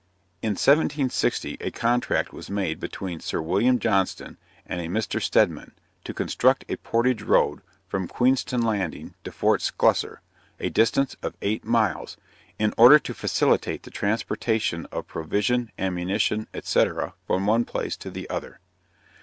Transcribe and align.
In 0.41 0.53
1760, 0.53 1.57
a 1.61 1.69
contract 1.69 2.33
was 2.33 2.49
made 2.49 2.79
between 2.79 3.19
Sir 3.19 3.39
William 3.39 3.77
Johnston 3.77 4.39
and 4.65 4.81
a 4.81 4.87
Mr. 4.87 5.21
Stedman, 5.21 5.73
to 6.05 6.11
construct 6.11 6.65
a 6.67 6.77
portage 6.77 7.21
road 7.21 7.61
from 7.87 8.07
Queenston 8.07 8.63
landing 8.63 9.13
to 9.23 9.31
Fort 9.31 9.61
Sclusser, 9.61 10.21
a 10.59 10.69
distance 10.69 11.15
of 11.21 11.37
eight 11.43 11.63
miles, 11.63 12.17
in 12.57 12.73
order 12.79 12.97
to 12.97 13.13
facilitate 13.13 13.83
the 13.83 13.91
transportation 13.91 14.87
of 14.87 15.05
provision, 15.05 15.71
ammunition, 15.77 16.47
&c. 16.63 16.83
from 17.27 17.45
one 17.45 17.63
place 17.63 17.95
to 17.97 18.09
the 18.09 18.27
other. 18.27 18.59